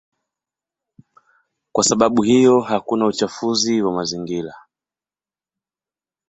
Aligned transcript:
Kwa 1.73 1.83
sababu 1.83 2.21
hiyo 2.21 2.59
hakuna 2.61 3.05
uchafuzi 3.05 3.81
wa 3.81 3.91
mazingira. 3.93 4.55